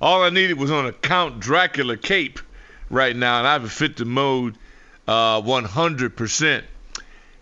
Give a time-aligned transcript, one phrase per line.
[0.00, 2.40] All I needed was on a Count Dracula cape
[2.88, 4.56] right now, and I've fit the mode
[5.06, 6.62] uh, 100%.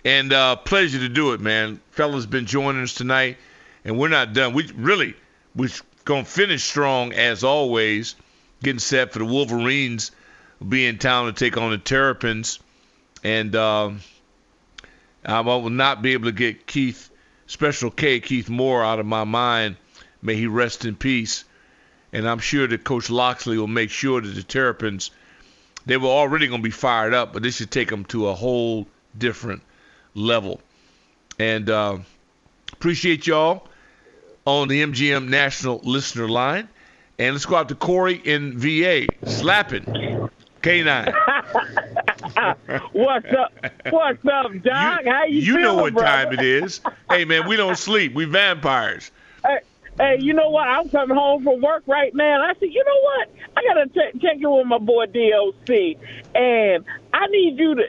[0.05, 1.81] And uh, pleasure to do it, man.
[1.93, 3.37] Fellas been joining us tonight,
[3.85, 4.55] and we're not done.
[4.55, 5.15] We really,
[5.55, 5.71] we're
[6.05, 8.17] going to finish strong as always,
[8.61, 10.11] getting set for the Wolverines
[10.67, 12.59] be in town to take on the Terrapins.
[13.23, 13.93] And uh,
[15.25, 17.09] I will not be able to get Keith,
[17.47, 19.77] Special K, Keith Moore, out of my mind.
[20.21, 21.45] May he rest in peace
[22.13, 25.11] and I'm sure that Coach Locksley will make sure that the Terrapins,
[25.87, 28.35] they were already going to be fired up, but this should take them to a
[28.35, 29.63] whole different
[30.15, 30.61] level.
[31.39, 31.99] And uh,
[32.73, 33.67] appreciate y'all
[34.45, 36.69] on the MGM National Listener Line.
[37.19, 39.83] And let's go out to Corey in VA, slapping
[40.63, 41.13] K9.
[42.93, 43.53] What's up?
[43.91, 45.05] What's up, Doc?
[45.05, 45.33] You, How you, doing?
[45.33, 46.07] you feeling, know what brother?
[46.07, 46.81] time it is.
[47.11, 48.15] hey, man, we don't sleep.
[48.15, 49.11] We vampires.
[49.99, 50.69] Hey, you know what?
[50.69, 52.41] I'm coming home from work right now.
[52.41, 53.29] I said, you know what?
[53.57, 55.97] I gotta t- check in with my boy DOC,
[56.37, 57.83] and I need you to.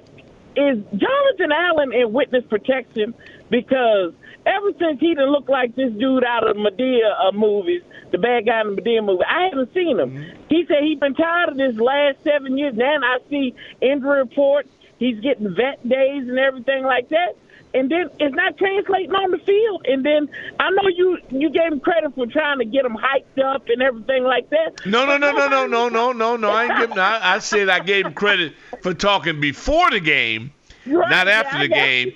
[0.55, 3.13] Is Jonathan Allen in witness protection?
[3.52, 4.13] Because
[4.45, 8.17] ever since he didn't look like this dude out of the Madea uh, movies, the
[8.17, 10.15] bad guy in the Madea movie, I haven't seen him.
[10.49, 12.76] He said he's been tired of this last seven years.
[12.76, 14.70] Now I see injury reports.
[14.97, 17.36] He's getting vet days and everything like that
[17.73, 19.85] and then it's not translating on the field.
[19.87, 23.43] And then I know you you gave him credit for trying to get him hyped
[23.43, 24.85] up and everything like that.
[24.85, 26.49] No, no, no, no, no, no, no, no, no.
[26.49, 26.97] I ain't giving.
[26.97, 30.52] I, I said I gave him credit for talking before the game,
[30.85, 32.13] Right, not after I the game.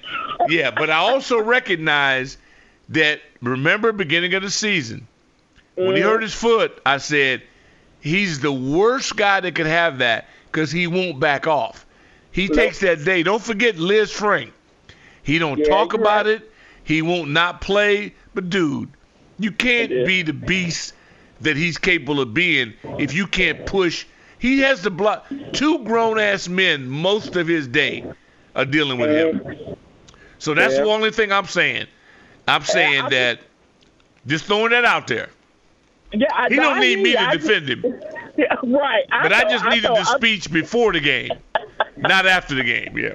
[0.50, 2.38] Yeah, but I also recognize
[2.90, 3.22] that.
[3.42, 5.08] Remember, beginning of the season,
[5.76, 6.10] when he Mm-hmm.
[6.10, 7.42] hurt his foot, I said
[8.00, 11.86] he's the worst guy that could have that because he won't back off.
[12.32, 13.22] He takes that day.
[13.22, 14.52] Don't forget Lisfranc.
[15.24, 16.36] He don't Yeah, talk about right.
[16.36, 16.52] it.
[16.84, 18.14] He won't not play.
[18.34, 18.90] But dude,
[19.40, 20.94] you can't be the beast
[21.42, 24.06] that he's capable of being if you can't push.
[24.40, 28.06] He has to block two grown ass men most of his day
[28.56, 29.76] are dealing with him.
[30.40, 30.84] So that's Yeah.
[30.84, 31.88] the only thing I'm saying.
[32.48, 33.40] I'm saying I that
[34.28, 35.30] just throwing that out there.
[36.12, 37.24] Yeah, I, He don't I need me hear to.
[37.28, 37.84] I defend him.
[38.36, 39.04] Yeah, right.
[39.12, 41.30] But I just needed the speech before the game,
[41.98, 42.98] not after the game.
[42.98, 43.14] Yeah.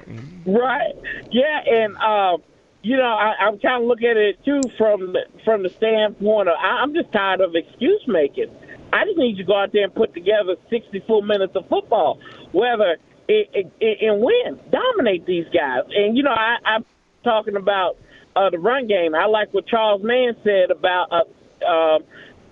[0.53, 0.93] Right.
[1.31, 2.41] Yeah, and um,
[2.81, 6.47] you know, I, I'm kind of looking at it too from the, from the standpoint
[6.49, 8.47] of I, I'm just tired of excuse making.
[8.91, 12.19] I just need you to go out there and put together 64 minutes of football,
[12.53, 15.83] whether it, it, it, and win, dominate these guys.
[15.93, 16.85] And you know, I, I'm
[17.23, 17.97] talking about
[18.35, 19.13] uh, the run game.
[19.13, 21.23] I like what Charles Mann said about uh,
[21.67, 21.99] uh,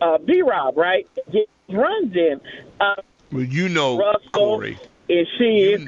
[0.02, 0.42] uh, B.
[0.44, 1.08] Rob, right?
[1.32, 2.40] Get runs in.
[2.80, 2.96] Uh,
[3.32, 4.78] Well, you know, Russell Corey.
[5.10, 5.88] and she is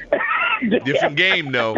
[0.84, 1.76] different game though.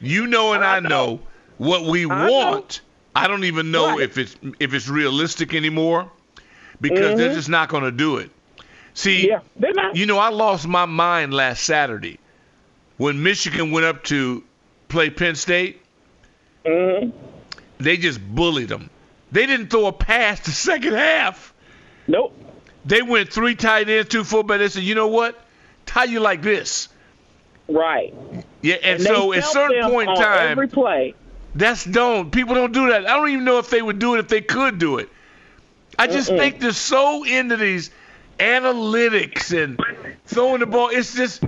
[0.00, 1.20] You know and I know
[1.58, 2.32] what we I know.
[2.32, 2.80] want.
[3.14, 4.00] I don't even know Right.
[4.00, 6.10] if it's if it's realistic anymore
[6.80, 8.30] because they're just not going to do it.
[8.94, 9.64] See, Mm-hmm.
[9.78, 12.18] Yeah, you know, I lost my mind last Saturday
[12.96, 14.42] when Michigan went up to
[14.88, 15.82] play Penn State.
[16.64, 17.12] Mhm.
[17.78, 18.90] They just bullied them.
[19.32, 21.54] They didn't throw a pass the second half.
[22.06, 22.36] Nope.
[22.84, 24.58] They went three tight ends, two fullbacks.
[24.58, 25.38] They said, you know what?
[25.86, 26.88] Tie you like this.
[27.70, 28.14] Right.
[28.62, 31.14] Yeah, and, And so at certain point in time, every play.
[31.54, 32.30] That's don't.
[32.30, 33.06] People don't do that.
[33.06, 35.08] I don't even know if they would do it if they could do it.
[35.98, 36.38] I just Mm-mm.
[36.38, 37.90] think they're so into these
[38.38, 39.80] analytics and
[40.26, 40.88] throwing the ball.
[40.90, 41.42] It's just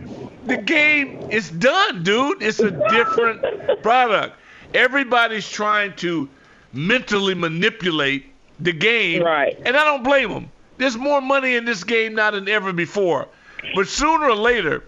[0.46, 2.42] the game is done, dude.
[2.42, 3.42] It's a different
[3.82, 4.36] product.
[4.74, 6.28] Everybody's trying to
[6.72, 8.26] mentally manipulate
[8.60, 9.56] the game, Right.
[9.64, 10.50] and I don't blame them.
[10.78, 13.28] There's more money in this game now than ever before.
[13.74, 14.82] But sooner or later,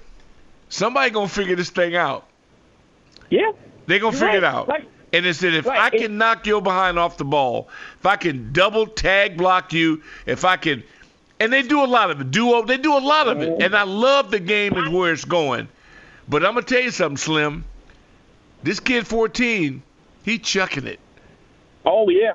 [0.69, 2.27] somebody gonna figure this thing out.
[3.31, 3.53] Yeah.
[3.87, 4.69] They gonna figure it out.
[4.69, 5.79] Like- and it said if Right.
[5.79, 7.69] I It- can knock your behind off the ball,
[8.01, 10.83] if I can double tag block you, if I can,
[11.39, 12.31] and they do a lot of it.
[12.31, 13.61] Duo, they do a lot of Mm-hmm.
[13.61, 15.69] it, and I love the game and where it's going.
[16.29, 17.65] But I'm gonna tell you something, Slim.
[18.63, 19.83] This kid, 14,
[20.25, 20.99] he chucking it.
[21.85, 22.33] Oh yeah,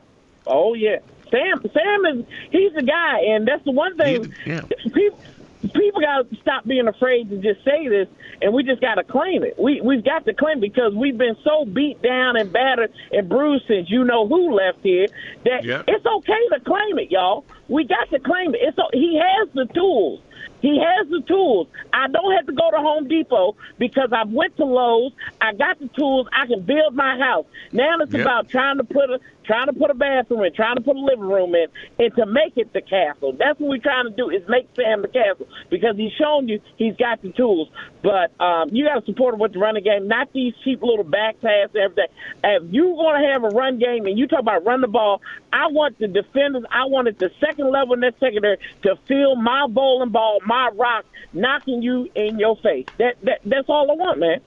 [0.48, 0.98] oh yeah.
[1.32, 4.34] Sam, Sam is he's the guy, and that's the one thing.
[4.46, 4.62] Yeah.
[4.94, 5.20] People,
[5.62, 8.08] people got to stop being afraid to just say this,
[8.42, 9.58] and we just got to claim it.
[9.60, 13.28] We we've got to claim it because we've been so beat down and battered and
[13.28, 15.08] bruised since you know who left here
[15.46, 15.84] that Yeah.
[15.88, 17.46] it's okay to claim it, y'all.
[17.68, 18.62] We got to claim it.
[18.62, 20.22] It's he has the tools.
[20.62, 21.68] He has the tools.
[21.94, 25.14] I don't have to go to Home Depot because I went to Lowe's.
[25.42, 26.28] I got the tools.
[26.34, 27.46] I can build my house.
[27.72, 28.22] Now it's Yep.
[28.22, 31.00] about trying to put a trying to put a bathroom in, trying to put a
[31.00, 31.66] living room in,
[31.98, 33.34] and to make it the castle.
[33.34, 36.62] That's what we're trying to do is make Sam the castle because he's shown you
[36.78, 37.68] he's got the tools.
[38.02, 41.04] But um, you got to support him with the running game, not these cheap little
[41.04, 42.08] back passes and everything.
[42.44, 45.22] If you're going to have a run game and you talk about run the ball,
[45.52, 49.68] I want the defenders, I wanted the second level in that secondary to feel my
[49.68, 52.88] bowling ball, my rock, knocking you in your face.
[53.00, 54.40] That, that that's all I want, man.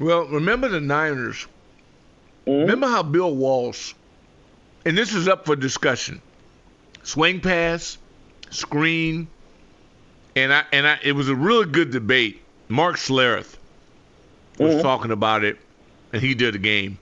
[0.00, 1.46] Well, remember the Niners.
[2.46, 3.94] Remember how Bill Walsh,
[4.86, 6.22] and this is up for discussion.
[7.02, 7.98] Swing pass,
[8.50, 9.28] screen,
[10.38, 12.42] and I and I it was a really good debate.
[12.68, 13.56] Mark Schlereth
[14.58, 14.82] was mm-hmm.
[14.82, 15.58] talking about it,
[16.12, 16.98] and he did a game.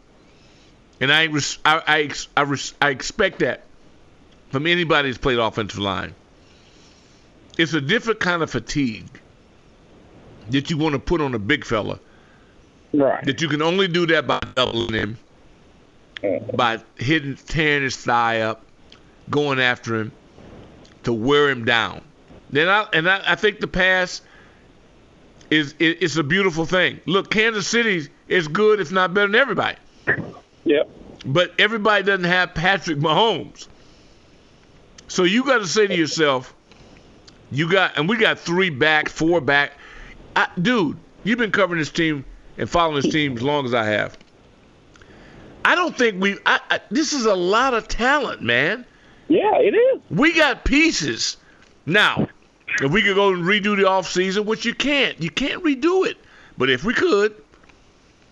[1.01, 3.65] And I res- I I, ex- I, res- I expect that
[4.51, 6.15] from anybody who's played offensive line.
[7.59, 9.09] It's a different kind of fatigue
[10.51, 11.99] that you want to put on a big fella
[12.93, 13.25] Right.
[13.25, 15.19] that you can only do that by doubling him,
[16.23, 16.57] mm-hmm.
[16.57, 18.63] by hitting, tearing his thigh up,
[19.29, 20.13] going after him
[21.03, 22.03] to wear him down.
[22.51, 24.23] Then I and I, I think the pass
[25.51, 27.01] is it, it's a beautiful thing.
[27.07, 29.77] Look, Kansas City is good, if not better than everybody,
[30.65, 30.91] Yep.
[31.25, 33.69] but everybody doesn't have Patrick Mahomes.
[35.09, 36.53] So you got to say to yourself,
[37.53, 39.73] you got, and we got three back, four back.
[40.35, 42.25] I, dude, you've been covering this team
[42.59, 44.19] and following this team as long as I have.
[45.65, 46.39] I don't think we.
[46.47, 48.85] I, I, this is a lot of talent, man.
[49.29, 50.01] Yeah, it is.
[50.11, 51.37] We got pieces.
[51.87, 52.29] Now,
[52.81, 56.17] if we could go and redo the offseason, which you can't, you can't redo it.
[56.59, 57.33] But if we could,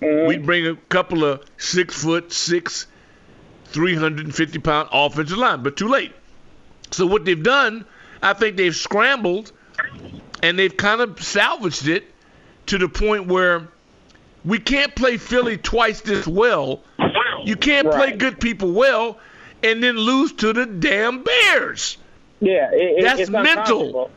[0.02, 0.24] uh-huh.
[0.26, 2.86] we'd bring a couple of six foot six,
[3.66, 6.12] 350 pound offensive line, but too late.
[6.90, 7.84] So what they've done,
[8.22, 9.52] I think they've scrambled
[10.42, 12.04] and they've kind of salvaged it
[12.66, 13.68] to the point where
[14.44, 16.82] we can't play Philly twice this well.
[17.44, 19.18] You can't play good people well
[19.62, 21.96] and then lose to the damn Bears.
[22.40, 24.10] Yeah, it, That's it's mental.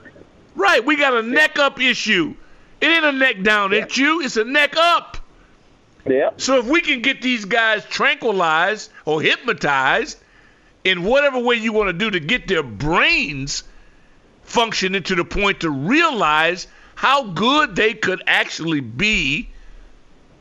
[0.58, 2.36] Right, we got a neck up issue.
[2.82, 5.18] It ain't a neck down issue, it's a neck up.
[6.06, 6.42] Yep.
[6.42, 10.18] So if we can get these guys tranquilized or hypnotized
[10.84, 13.64] in whatever way you want to do to get their brains
[14.44, 19.50] functioning to the point to realize how good they could actually be,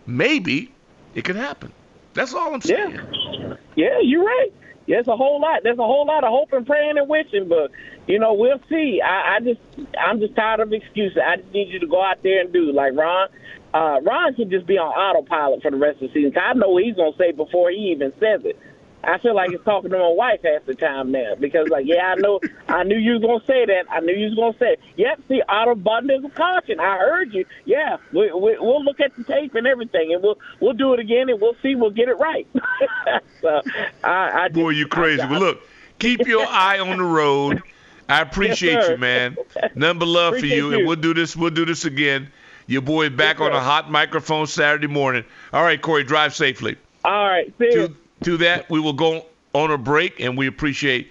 [0.06, 0.72] maybe
[1.14, 1.72] it could happen.
[2.14, 2.92] That's all I'm saying.
[2.92, 3.56] Yeah.
[3.74, 4.52] Yeah, you're right.
[4.88, 5.60] It's a whole lot.
[5.62, 7.70] There's a whole lot of hoping, praying, and wishing, but
[8.06, 9.00] you know we'll see.
[9.04, 9.60] I, I just,
[9.98, 11.18] I'm just tired of excuses.
[11.24, 13.28] I just need you to go out there and do like Ron.
[13.74, 16.32] Uh, Ron can just be on autopilot for the rest of the season.
[16.32, 18.58] 'cause I know what he's gonna say before he even says it.
[19.06, 22.06] I feel like he's talking to my wife half the time now because, like, yeah,
[22.12, 23.84] I know, I knew you was gonna say that.
[23.90, 24.80] I knew you was gonna say, it.
[24.96, 25.20] yep.
[25.28, 27.44] See, out of abundance of caution, I heard you.
[27.64, 31.00] Yeah, we, we, we'll look at the tape and everything, and we'll we'll do it
[31.00, 32.46] again, and we'll see, we'll get it right.
[33.40, 33.62] so,
[34.04, 35.22] I, I just, Boy, you crazy.
[35.22, 35.60] I, Well, look,
[35.98, 37.62] keep your eye on the road.
[38.08, 39.36] I appreciate Yes, you, man.
[39.74, 41.36] Number love for Appreciate you, and we'll do this.
[41.36, 42.30] We'll do this again.
[42.68, 45.24] Your boy back Yes, on a hot microphone Saturday morning.
[45.52, 46.76] All right, Corey, drive safely.
[47.04, 47.96] all right, see you.
[48.24, 51.10] To that, we will go on a break, and we appreciate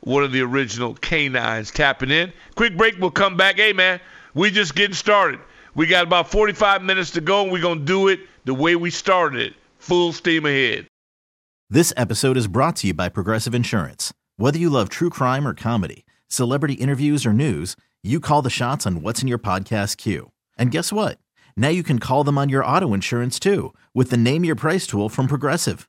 [0.00, 2.32] one of the original canines tapping in.
[2.54, 2.98] Quick break.
[2.98, 3.56] We'll come back.
[3.56, 4.00] Hey, man,
[4.34, 5.40] we just getting started.
[5.74, 8.76] We got about 45 minutes to go, and we're going to do it the way
[8.76, 9.54] we started it.
[9.78, 10.86] Full steam ahead.
[11.70, 14.12] This episode is brought to you by Progressive Insurance.
[14.36, 18.86] Whether you love true crime or comedy, celebrity interviews or news, you call the shots
[18.86, 20.32] on what's in your podcast queue.
[20.58, 21.18] And guess what?
[21.56, 24.86] Now you can call them on your auto insurance too with the Name Your Price
[24.86, 25.88] tool from Progressive.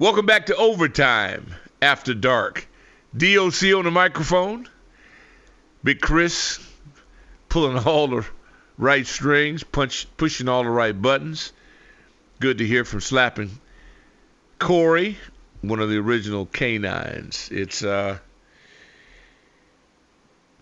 [0.00, 2.68] Welcome back to Overtime After Dark.
[3.16, 4.68] DOC on the microphone.
[5.82, 6.64] Big Chris
[7.48, 8.24] pulling all the
[8.76, 11.52] right strings, punch, pushing all the right buttons.
[12.38, 13.58] Good to hear from Slapping
[14.60, 15.18] Corey,
[15.62, 17.48] one of the original canines.
[17.50, 18.18] It's uh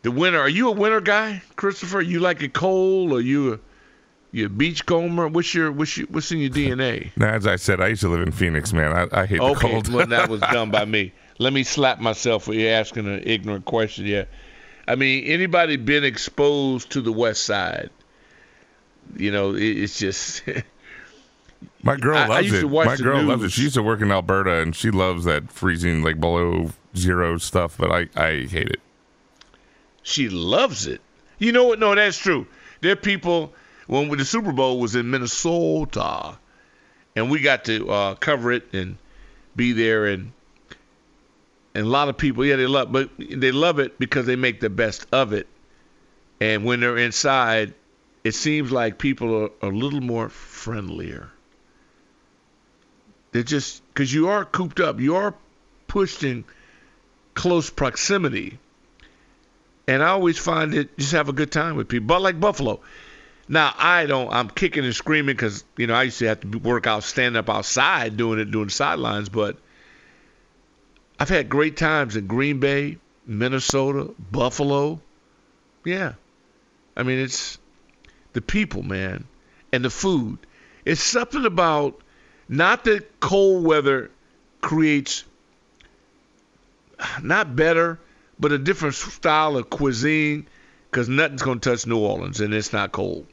[0.00, 0.40] the winter.
[0.40, 2.00] Are you a winter guy, Christopher?
[2.00, 3.61] You like it cold, or you
[4.37, 5.28] you beachcomber?
[5.28, 7.11] What's your what's your, what's in your DNA?
[7.16, 8.93] Now, as I said, I used to live in Phoenix, man.
[8.93, 9.93] I, I hate the Okay, cold.
[9.93, 11.12] well, that was done by me.
[11.38, 14.07] Let me slap myself for you asking an ignorant question.
[14.07, 14.25] Yeah,
[14.88, 17.90] I mean, anybody been exposed to the West Side?
[19.16, 20.43] You know, it, it's just
[21.83, 22.61] My girl I- I loves used it.
[22.62, 23.52] to watch My the girl loves it.
[23.52, 27.76] She used to work in Alberta, and she loves that freezing, like below zero stuff.
[27.78, 28.81] But I, I hate it.
[30.02, 31.00] she loves it.
[31.38, 31.78] You know what?
[31.78, 32.47] No, that's true.
[32.81, 33.52] There are people
[33.87, 36.38] when the Super Bowl was in Minnesota,
[37.14, 38.97] and we got to uh, cover it and
[39.55, 40.33] be there, and
[41.75, 44.61] and a lot of people, yeah, they love, but they love it because they make
[44.61, 45.47] the best of it.
[46.40, 47.75] And when they're inside,
[48.25, 51.31] it seems like people are, are a little more friendlier.
[53.33, 55.35] They're just because you are cooped up, you are
[55.87, 56.45] pushed in
[57.35, 58.59] close proximity.
[59.87, 62.07] And I always find it just have a good time with people.
[62.07, 62.81] But like Buffalo,
[63.49, 64.33] now I don't.
[64.33, 67.38] I'm kicking and screaming because you know I used to have to work out, standing
[67.38, 69.29] up outside doing it, doing sidelines.
[69.29, 69.57] But
[71.19, 75.00] I've had great times in Green Bay, Minnesota, Buffalo.
[75.85, 76.15] Yeah,
[76.97, 77.59] I mean it's
[78.33, 79.25] the people, man,
[79.73, 80.38] and the food.
[80.85, 82.00] It's something about
[82.49, 84.11] not that cold weather
[84.61, 85.25] creates
[87.23, 87.99] not better,
[88.38, 90.47] but a different style of cuisine
[90.91, 93.26] because nothing's going to touch New Orleans and it's not cold.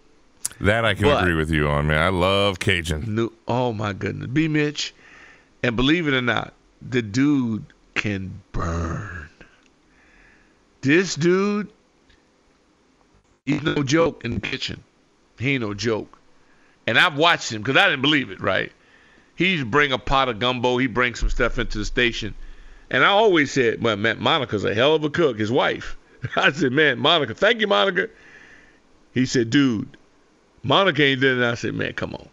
[0.62, 2.02] That I can But- agree with you on, man.
[2.02, 3.16] I love Cajun.
[3.16, 4.94] New, oh my goodness, B Mitch,
[5.62, 9.30] and believe it or not, the dude can burn.
[10.82, 11.70] This dude,
[13.46, 14.84] he's no joke in the kitchen.
[15.40, 16.18] He ain't no joke.
[16.86, 18.42] And I've watched him because I didn't believe it.
[18.42, 18.72] Right?
[19.36, 20.78] He'd bring a pot of gumbo.
[20.78, 22.36] He bring some stuff into the station,
[22.92, 25.98] and I always said, "Well, man, Monica's a hell of a cook." His wife.
[26.36, 28.10] I said, "Man, Monica, thank you, Monica."
[29.14, 29.96] He said, "Dude,
[30.64, 32.30] Monica ain't done it." I said, "Man, come on."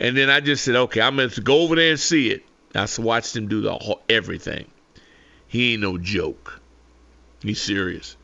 [0.00, 2.44] And then I just said, okay, I'm going to go over there and see it.
[2.74, 4.66] I watched him do the whole, everything.
[5.46, 6.60] He ain't no joke.
[7.42, 8.16] He's serious.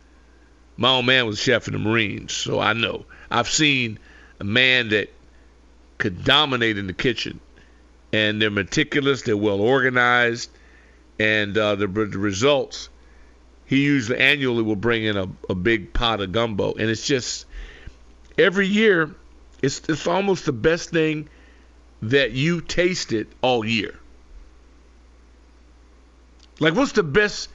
[0.77, 3.05] My old man was a chef in the Marines, so I know.
[3.31, 3.99] I've seen
[4.41, 5.11] a man that
[5.99, 7.39] could dominate in the kitchen,
[8.13, 10.51] and they're meticulous, they're well organized,
[11.19, 12.89] and uh, the, the results.
[13.67, 17.47] He usually annually will bring in a, a big pot of gumbo, and it's just
[18.41, 19.15] every year.
[19.63, 21.29] It's it's almost the best thing
[22.03, 23.95] that you tasted all year.
[26.59, 27.49] Like, what's the best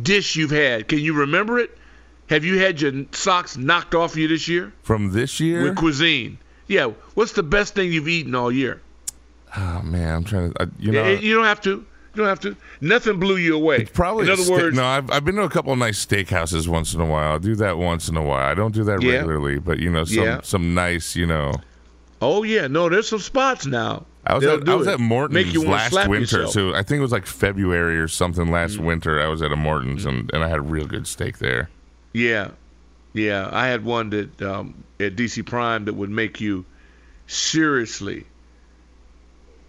[0.00, 0.88] dish you've had?
[0.88, 1.76] Can you remember it?
[2.28, 5.62] Have you had your socks knocked off you this year From this year?
[5.62, 6.38] with cuisine?
[6.68, 6.92] Yeah.
[7.14, 8.80] What's the best thing you've eaten all year?
[9.56, 10.62] oh, man, I'm trying to.
[10.62, 11.84] I, you know, you don't have to.
[12.14, 12.56] You don't have to.
[12.80, 13.78] Nothing blew you away.
[13.82, 14.24] It's Probably.
[14.24, 17.00] In other words, no, I've, I've been to a couple of nice steakhouses once in
[17.00, 17.36] a while.
[17.36, 18.44] I do that once in a while.
[18.50, 19.12] I don't do that Yeah.
[19.18, 20.40] regularly, but you know, some Yeah.
[20.42, 21.54] some nice, you know.
[22.20, 24.06] oh yeah, no, there's some spots now.
[24.26, 26.52] I was They'll at, I was at Morton's last winter, yourself.
[26.52, 29.20] So I think it was like February or something last winter.
[29.20, 31.70] I was at a Morton's and, and I had a real good steak there.
[32.12, 32.50] Yeah,
[33.14, 33.48] yeah.
[33.52, 36.66] I had one that um, at DC Prime that would make you
[37.28, 38.26] seriously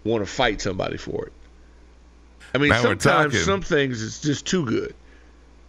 [0.04, 1.32] want to fight somebody for it.
[2.54, 4.94] I mean, Now sometimes some things it's just too good,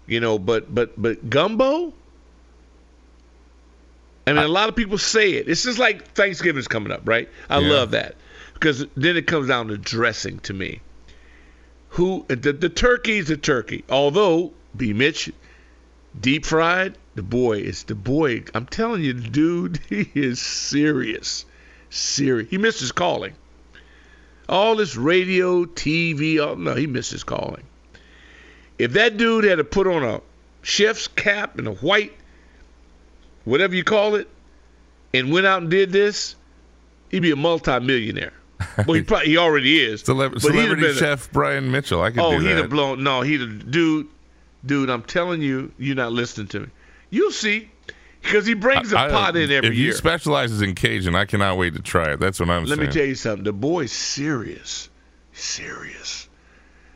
[0.07, 0.37] you know.
[0.37, 1.93] But but but gumbo,
[4.27, 5.47] I mean, a lot of people say it.
[5.47, 7.29] It's just like Thanksgiving's coming up, right?
[7.49, 7.69] I Yeah.
[7.69, 8.15] love that
[8.53, 10.81] because then it comes down to dressing to me.
[11.89, 14.93] Who the, the turkey's a turkey, although B.
[14.93, 15.31] Mitch
[16.19, 16.97] deep fried.
[17.15, 18.43] The boy is the boy.
[18.55, 21.45] I'm telling you, dude, he is serious,
[21.89, 22.49] serious.
[22.49, 23.33] He missed his calling.
[24.53, 27.63] All this radio, TV, all, no, he misses calling.
[28.77, 30.21] If that dude had to put on a
[30.61, 32.13] chef's cap and a white,
[33.45, 34.29] whatever you call it,
[35.11, 36.35] and went out and did this,
[37.09, 38.33] he'd be a multimillionaire.
[38.85, 40.03] Well, he probably he already is.
[40.03, 42.03] Celeb- but he'd have celebrity been a- chef Brian Mitchell.
[42.03, 42.57] I could oh, he'd that.
[42.57, 43.03] have blown.
[43.03, 43.71] No, he'd have.
[43.71, 44.07] Dude,
[44.63, 46.67] dude, I'm telling you, you're not listening to me.
[47.09, 47.71] You'll see,
[48.23, 49.91] because he brings a I- pot in every if year.
[49.91, 52.19] he specializes in Cajun, I cannot wait to try it.
[52.19, 52.69] That's what I'm saying.
[52.69, 52.87] Let saying.
[52.89, 53.43] me tell you something.
[53.43, 54.89] The boy's serious.
[55.33, 56.29] Serious.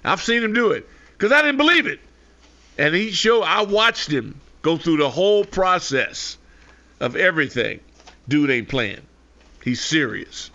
[0.03, 2.00] I've seen him do it because I didn't believe it.
[2.77, 6.38] And he showed, I watched him go through the whole process
[7.00, 7.79] of everything.
[8.27, 9.01] Dude ain't playing.
[9.63, 10.51] He's serious.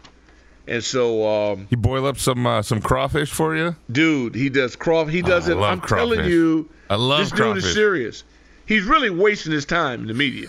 [0.68, 3.74] And so, um, He boil up some uh, some crawfish for you.
[3.90, 5.04] dude, he does craw.
[5.04, 5.56] He does I it.
[5.60, 7.64] I'm telling you, I love this dude crawfish.
[7.64, 8.24] is serious.
[8.72, 10.48] He's really wasting his time in the media.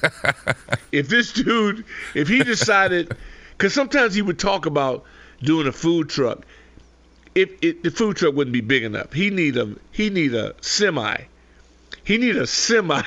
[0.94, 1.84] if this dude,
[2.16, 3.18] if he decided,
[3.52, 5.04] because sometimes he would talk about
[5.42, 6.46] doing a food truck.
[7.36, 11.18] If, the food truck wouldn't be big enough, he need a he need a semi.
[12.06, 13.02] He need a semi.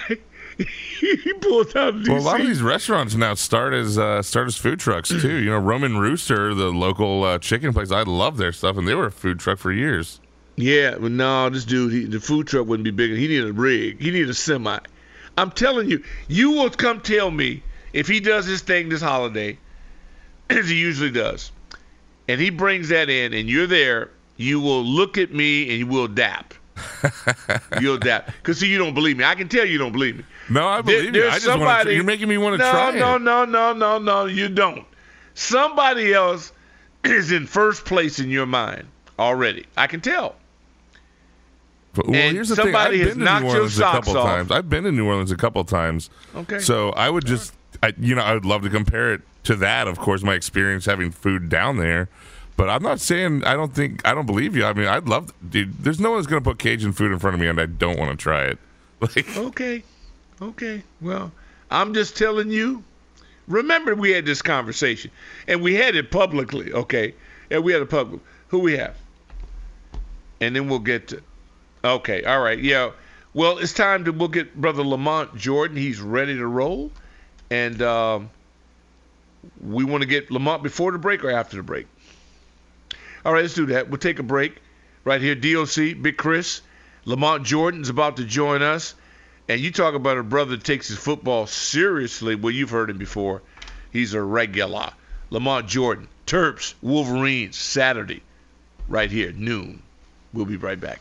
[0.58, 1.94] he pulls out.
[2.06, 5.38] Well, a lot of these restaurants now start as uh, start as food trucks too.
[5.38, 8.94] You know, Roaming Rooster, the local uh, chicken place, I love their stuff, and they
[8.94, 10.20] were a food truck for years.
[10.56, 13.14] Yeah, but no, this dude, he, the food truck wouldn't be bigger.
[13.14, 13.98] He need a rig.
[13.98, 14.78] He need a semi.
[15.36, 17.62] I'm telling you, you will come tell me
[17.92, 19.58] if he does his thing this holiday,
[20.50, 21.50] as he usually does,
[22.28, 25.86] and he brings that in, and you're there, you will look at me and you
[25.86, 26.54] will dap.
[27.80, 29.24] You'll dap because see, you don't believe me.
[29.24, 30.24] I can tell you don't believe me.
[30.50, 31.20] No, I There- believe you.
[31.22, 33.22] there's I just somebody- You're making me want to no, try no, it.
[33.22, 34.26] no, no, no, no.
[34.26, 34.84] You don't.
[35.34, 36.52] Somebody else
[37.04, 38.84] is in first place in your mind
[39.18, 39.64] already.
[39.74, 40.36] I can tell.
[42.04, 42.74] Well, And here's the thing.
[42.74, 44.26] I've been to New Orleans a couple off.
[44.26, 44.50] times.
[44.50, 46.10] I've been to New Orleans a couple times.
[46.34, 46.58] Okay.
[46.58, 49.88] So I would just, I, you know, I would love to compare it to that.
[49.88, 52.08] Of course, my experience having food down there.
[52.56, 54.64] But I'm not saying I don't think I don't believe you.
[54.64, 55.76] I mean, I'd love, dude.
[55.82, 58.10] There's no one's gonna put Cajun food in front of me, and I don't want
[58.12, 58.58] to try it.
[59.00, 59.82] Like, Okay.
[60.40, 60.82] Okay.
[61.02, 61.32] Well,
[61.70, 62.82] I'm just telling you.
[63.46, 65.10] Remember, we had this conversation,
[65.46, 66.72] and we had it publicly.
[66.72, 67.14] Okay,
[67.50, 68.20] and we had a public.
[68.48, 68.96] Who we have?
[70.40, 71.22] And then we'll get to.
[71.86, 72.24] Okay.
[72.24, 72.58] All right.
[72.58, 72.90] Yeah.
[73.32, 74.12] Well, it's time to.
[74.12, 75.76] We'll get brother Lamont Jordan.
[75.76, 76.90] He's ready to roll,
[77.50, 78.30] and um,
[79.60, 81.86] we want to get Lamont before the break or after the break.
[83.24, 83.88] All right, let's do that.
[83.88, 84.56] We'll take a break
[85.04, 85.34] right here.
[85.34, 86.60] DOC, Big Chris,
[87.04, 88.94] Lamont Jordan's about to join us.
[89.48, 92.34] And you talk about a brother that takes his football seriously.
[92.34, 93.42] Well, you've heard him before.
[93.92, 94.90] He's a regular.
[95.30, 98.22] Lamont Jordan, Terps, Wolverines, Saturday,
[98.88, 99.82] right here, noon.
[100.32, 101.00] We'll be right back.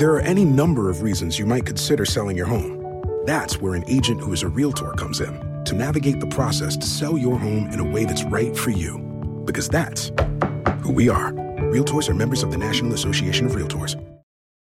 [0.00, 3.02] There are any number of reasons you might consider selling your home.
[3.26, 6.86] That's where an agent who is a realtor comes in to navigate the process to
[6.86, 8.96] sell your home in a way that's right for you.
[9.44, 10.10] Because that's
[10.80, 11.32] who we are.
[11.34, 14.02] Realtors are members of the National Association of Realtors.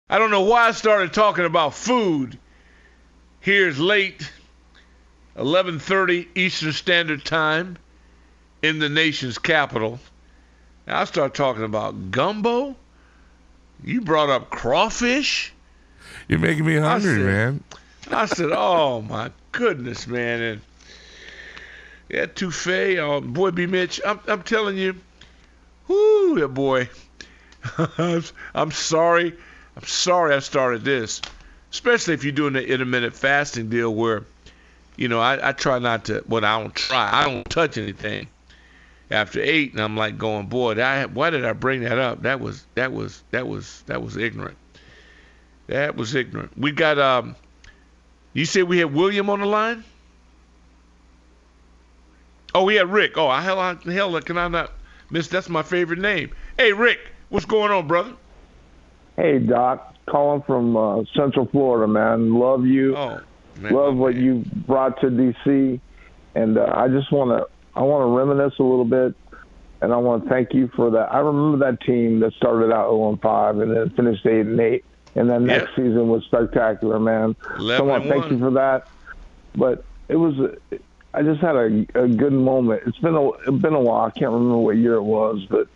[0.09, 2.39] I don't know why I started talking about food.
[3.41, 4.27] Here's late
[5.35, 7.77] 11:30 Eastern Standard Time
[8.63, 9.99] in the nation's capital.
[10.87, 12.75] And I start talking about gumbo.
[13.83, 15.53] You brought up crawfish.
[16.27, 17.63] You're making me hungry, said- man.
[18.09, 20.61] I said, "Oh my goodness, man!" And
[22.09, 23.65] yeah, Touffet, oh, uh, boy, B.
[23.65, 24.01] Mitch.
[24.05, 24.95] I'm, I'm telling you,
[25.87, 26.89] whoo, yeah, boy.
[28.53, 29.33] I'm sorry.
[29.77, 31.21] I'm sorry I started this,
[31.71, 34.23] especially if you're doing the intermittent fasting deal where
[34.97, 36.23] you know, I, I try not to.
[36.27, 37.09] Well, I don't try.
[37.11, 38.27] I don't touch anything
[39.11, 42.23] after eight, and I'm like going, boy, that, why did I bring that up?
[42.23, 44.57] That was that was that was that was ignorant.
[45.67, 46.57] That was ignorant.
[46.57, 47.35] We got um.
[48.33, 49.83] You said we had William on the line.
[52.55, 53.17] Oh, we had Rick.
[53.17, 54.71] Oh, I hell, hell, can I not
[55.09, 55.27] miss?
[55.27, 56.31] That's my favorite name.
[56.57, 58.13] Hey, Rick, what's going on, brother?
[59.15, 62.33] Hey, Doc, calling from uh, Central Florida, man.
[62.33, 62.95] Love you.
[62.95, 63.21] Oh,
[63.57, 65.79] man, Love what you brought to DC,
[66.35, 69.15] and uh, I just want to I want to reminisce a little bit,
[69.81, 71.11] and I want to thank you for that.
[71.13, 74.59] I remember that team that started out 0 and 5 and then finished 8 and
[74.59, 75.75] 8, and then next Yeah.
[75.85, 77.35] season was spectacular, man.
[77.57, 78.87] So I want to thank you for that.
[79.55, 80.33] But it was.
[81.13, 82.83] I just had a, a good moment.
[82.85, 84.05] It's been a it's been a while.
[84.05, 85.67] I can't remember what year it was, but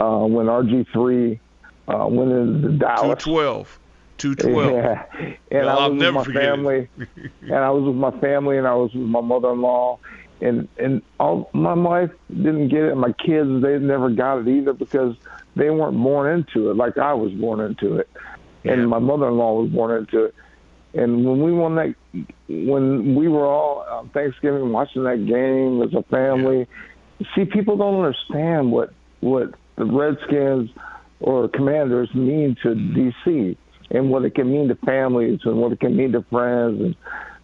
[0.00, 1.40] uh, when RG three
[1.88, 3.24] uh, went into Dallas.
[3.24, 3.80] 212.
[4.18, 4.72] 212.
[4.72, 5.04] Yeah,
[5.50, 6.88] and Well, I I'll was with never my family,
[7.42, 9.98] and I was with my family, and I was with my mother-in-law,
[10.40, 12.92] and and all my wife didn't get it.
[12.92, 15.16] and My kids, they never got it either because
[15.56, 18.08] they weren't born into it like I was born into it,
[18.64, 20.34] and my mother-in-law was born into it.
[20.94, 21.94] And when we won that,
[22.48, 26.66] when we were all on Thanksgiving watching that game as a family,
[27.34, 30.70] see, people don't understand what what the Redskins
[31.20, 33.56] or Commanders mean to DC
[33.90, 36.96] and what it can mean to families and what it can mean to friends and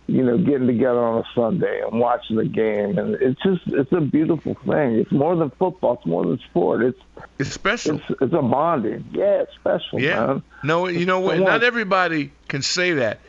[0.06, 3.92] you know getting together on a Sunday and watching the game and it's just it's
[3.92, 4.96] a beautiful thing.
[4.96, 5.94] It's more than football.
[5.94, 6.82] It's more than sport.
[6.82, 7.00] It's
[7.38, 7.96] it's special.
[7.96, 9.04] It's, it's a bonding.
[9.12, 10.26] Yeah, it's special, Yeah.
[10.26, 10.42] man.
[10.62, 11.38] No, you know what?
[11.38, 13.20] Not everybody can say that.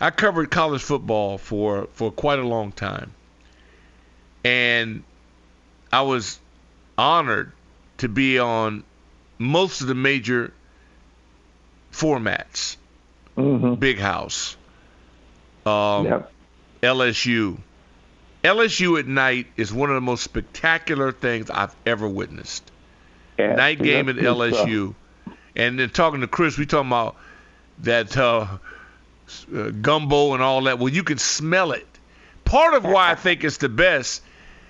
[0.00, 3.12] I covered college football for for quite a long time,
[4.44, 5.02] and
[5.92, 6.40] I was
[6.98, 7.52] honored
[7.98, 8.82] to be on
[9.38, 10.52] most of the major
[11.92, 12.76] formats.
[13.36, 13.74] Mm-hmm.
[13.74, 14.56] Big House,
[15.66, 16.24] um,
[16.82, 17.58] LSU.
[18.42, 22.70] LSU at night is one of the most spectacular things I've ever witnessed.
[23.38, 24.68] Yeah, night game at that's good stuff.
[24.68, 24.94] LSU.
[25.56, 27.16] And then talking to Chris, we talking about
[27.80, 28.46] that uh,
[29.54, 30.78] uh, gumbo and all that.
[30.78, 31.86] Well, you can smell it.
[32.44, 34.22] Part of why I think it's the best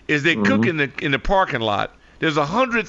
[0.07, 0.45] is they Mm-hmm.
[0.45, 1.91] cook in the in the parking lot.
[2.21, 2.87] There's a hundred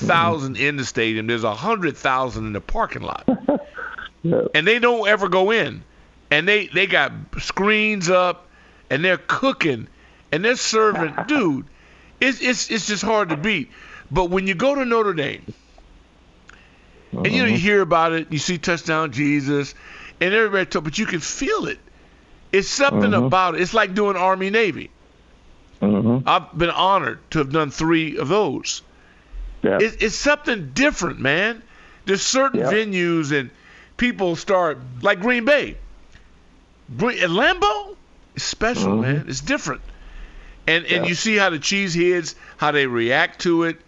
[0.57, 1.27] in the stadium.
[1.27, 3.27] There's a hundred thousand in the parking lot,
[4.23, 5.83] and they don't ever go in.
[6.35, 8.47] And they they got screens up,
[8.89, 9.87] and they're cooking,
[10.33, 11.15] and they're serving.
[11.27, 11.65] Dude,
[12.19, 13.71] it's it's it's just hard to beat.
[14.11, 15.45] But when you go to Notre Dame,
[17.13, 19.73] and you know you hear about it, you see touchdown Jesus,
[20.19, 21.79] and everybody talk, but you can feel it.
[22.51, 23.27] It's something Mhm.
[23.27, 23.61] about it.
[23.61, 24.89] It's like doing Army Navy.
[25.81, 26.27] Mm-hmm.
[26.27, 28.81] I've been honored to have done three of those.
[29.61, 29.77] Yeah.
[29.81, 31.61] It, it's something different, man.
[32.05, 32.71] There's certain Yeah.
[32.71, 33.49] venues and
[33.97, 35.77] people start like Green Bay.
[36.93, 37.95] Lambeau
[38.35, 39.01] is special, Mhm.
[39.01, 39.25] man.
[39.27, 39.81] It's different.
[40.67, 41.09] And and Yeah.
[41.09, 43.79] you see how the cheeseheads how they react to it,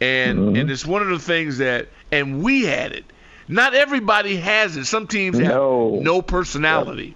[0.00, 0.60] and Mhm.
[0.60, 3.04] and it's one of the things that and we had it.
[3.48, 4.86] Not everybody has it.
[4.86, 6.00] Some teams have No.
[6.02, 7.14] no personality.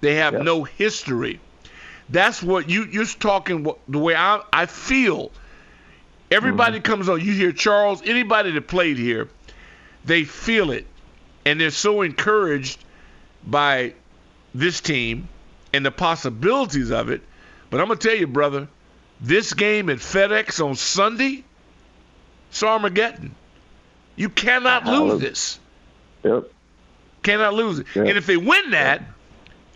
[0.00, 1.40] They have no history.
[2.08, 5.32] That's what you you're talking the way I I feel.
[6.30, 7.20] Everybody comes on.
[7.20, 8.02] You hear Charles.
[8.04, 9.28] Anybody that played here,
[10.04, 10.86] they feel it,
[11.44, 12.78] and they're so encouraged
[13.46, 13.94] by
[14.58, 15.28] this team
[15.72, 17.22] and the possibilities of it.
[17.70, 18.68] But I'm gonna tell you, brother,
[19.20, 21.44] this game at FedEx on Sunday,
[22.50, 23.34] it's Armageddon.
[24.16, 25.58] You cannot lose this.
[26.22, 26.50] Yep.
[27.22, 27.86] Cannot lose it.
[27.94, 28.02] Yeah.
[28.04, 29.02] And if they win that,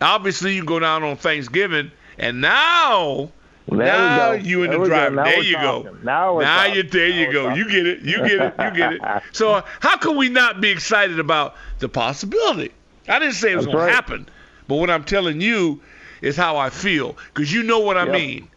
[0.00, 3.30] obviously you can go down on Thanksgiving, and now,
[3.68, 4.88] There now you in the we go.
[4.88, 5.16] driver.
[5.16, 5.96] Now There you go.
[6.02, 6.74] Now we're now talking.
[6.76, 7.44] you there you Now go.
[7.46, 8.00] we're You get it.
[8.02, 8.54] You get it.
[8.58, 9.00] You get it.
[9.32, 12.72] So how can we not be excited about the possibility?
[13.08, 13.86] I didn't say it was going right.
[13.88, 14.28] to happen,
[14.70, 15.80] but what I'm telling you
[16.22, 18.12] is how I feel because you know what I Yep.
[18.14, 18.48] mean.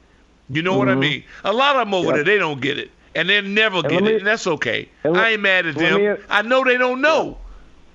[0.50, 1.00] You know what I Mhm.
[1.00, 1.24] mean.
[1.44, 2.16] A lot of them over Yep.
[2.16, 4.88] there they don't get it, and they never And get me- it, and that's okay.
[5.04, 6.02] and I ain't mad at them.
[6.02, 7.38] me- I know they don't know.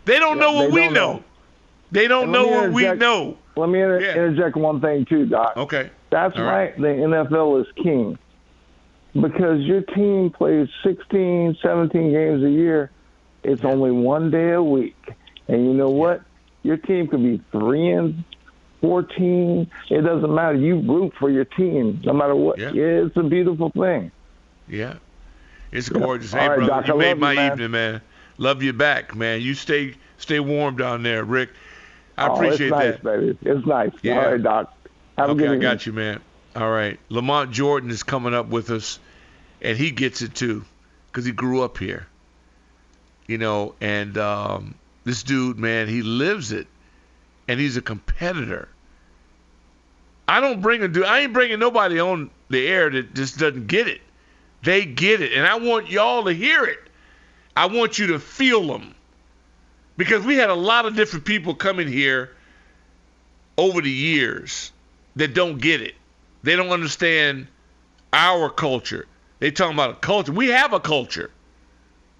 [0.04, 0.90] They don't Yeah, know what we know.
[0.90, 1.22] know.
[1.92, 3.36] They don't know what we know.
[3.56, 4.12] Let me inter- Yeah.
[4.12, 5.52] interject one thing too, Doc.
[5.56, 5.90] Okay.
[6.10, 6.80] That's All why right.
[6.80, 8.18] the NFL is king.
[9.18, 12.90] Because your team plays 16, 17 games a year.
[13.44, 14.96] It's only one day a week.
[15.48, 16.20] And you know what?
[16.62, 18.24] Your team could be 3 and
[18.80, 19.70] 14.
[19.90, 20.56] It doesn't matter.
[20.56, 22.58] You root for your team no matter what.
[22.58, 22.72] Yeah.
[22.72, 24.10] Yeah, it's a beautiful thing.
[24.68, 24.94] Yeah.
[25.70, 26.32] It's gorgeous.
[26.32, 28.00] Hey, right, brother, Doc, you I made my you, evening, man.
[28.38, 29.40] Love you back, man.
[29.40, 31.50] You stay stay warm down there, Rick.
[32.16, 33.02] I oh, appreciate it's nice, that.
[33.02, 33.38] baby.
[33.42, 33.90] It's nice.
[34.02, 34.18] Yeah.
[34.18, 34.74] All right, Doc.
[35.18, 35.60] Have a okay, I evening.
[35.60, 36.20] got you, man.
[36.56, 36.98] All right.
[37.08, 38.98] Lamont Jordan is coming up with us,
[39.60, 40.64] and he gets it too,
[41.10, 42.06] because he grew up here.
[43.26, 44.74] You know, and um,
[45.08, 46.66] this dude, man, he lives it,
[47.46, 48.68] and he's a competitor.
[50.26, 51.04] I don't bring a dude.
[51.04, 54.00] I ain't bringing nobody on the air that just doesn't get it.
[54.62, 56.78] They get it, and I want y'all to hear it.
[57.56, 58.94] I want you to feel them
[59.96, 62.30] because we had a lot of different people coming here
[63.56, 64.72] over the years
[65.16, 65.94] that don't get it.
[66.42, 67.48] They don't understand
[68.12, 69.06] our culture.
[69.40, 70.32] They talking about a culture.
[70.32, 71.30] We have a culture.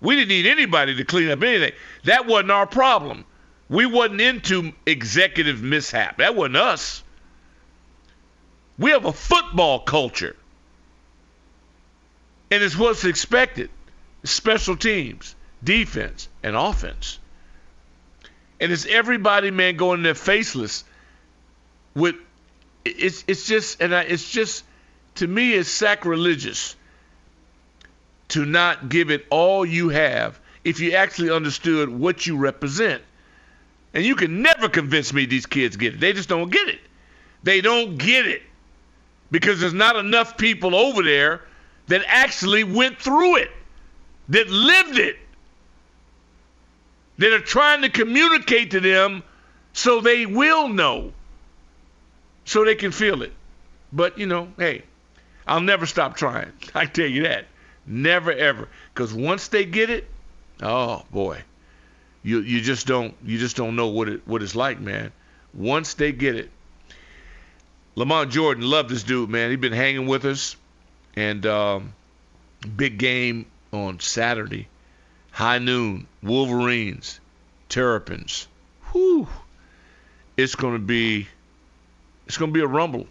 [0.00, 1.72] We didn't need anybody to clean up anything.
[2.04, 3.24] That wasn't our problem.
[3.68, 6.18] We wasn't into executive mishap.
[6.18, 7.02] That wasn't us.
[8.78, 10.36] We have a football culture.
[12.50, 13.70] And it's what's expected.
[14.24, 17.18] Special teams, defense, and offense.
[18.60, 20.84] And it's everybody, man, going there faceless
[21.94, 22.16] with
[22.84, 24.64] it's it's just and I, it's just
[25.16, 26.76] to me it's sacrilegious
[28.28, 33.02] to not give it all you have if you actually understood what you represent.
[33.94, 36.00] And you can never convince me these kids get it.
[36.00, 36.80] They just don't get it.
[37.42, 38.42] They don't get it
[39.30, 41.42] because there's not enough people over there
[41.86, 43.50] that actually went through it,
[44.28, 45.16] that lived it,
[47.18, 49.22] that are trying to communicate to them
[49.72, 51.12] so they will know,
[52.44, 53.32] so they can feel it.
[53.92, 54.82] But, you know, hey,
[55.46, 56.52] I'll never stop trying.
[56.74, 57.46] I tell you that.
[57.88, 58.68] Never ever.
[58.92, 60.06] Because once they get it,
[60.62, 61.42] oh boy,
[62.22, 65.10] you you just don't you just don't know what it what it's like, man.
[65.54, 66.50] Once they get it.
[67.94, 69.50] Lamont Jordan, love this dude, man.
[69.50, 70.54] He's been hanging with us,
[71.16, 71.94] and um,
[72.76, 74.68] big game on Saturday,
[75.32, 77.18] high noon, Wolverines,
[77.68, 78.46] Terrapins.
[78.92, 79.26] Whew,
[80.36, 81.26] it's gonna be
[82.26, 83.06] it's gonna be a rumble.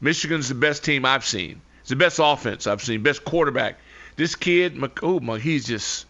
[0.00, 1.60] Michigan's the best team I've seen.
[1.90, 3.78] The best offense I've seen, best quarterback.
[4.14, 6.06] This kid, oh my, he's just.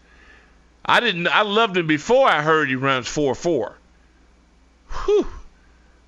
[0.85, 1.27] I didn't.
[1.27, 3.77] I loved him before I heard he runs four four.
[5.05, 5.25] Whew,